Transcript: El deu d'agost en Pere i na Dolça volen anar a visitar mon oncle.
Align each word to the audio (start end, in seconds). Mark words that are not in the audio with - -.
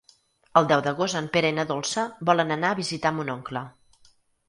El 0.61 0.69
deu 0.71 0.81
d'agost 0.87 1.19
en 1.19 1.27
Pere 1.35 1.53
i 1.53 1.55
na 1.59 1.67
Dolça 1.73 2.07
volen 2.33 2.59
anar 2.59 2.75
a 2.75 2.81
visitar 2.83 3.15
mon 3.19 3.35
oncle. 3.39 3.67